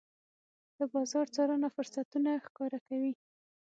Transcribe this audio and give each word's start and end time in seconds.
د 0.77 0.79
بازار 0.93 1.27
څارنه 1.35 1.67
فرصتونه 1.75 2.29
ښکاره 2.45 2.79
کوي. 2.87 3.13